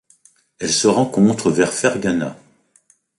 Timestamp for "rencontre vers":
0.87-1.71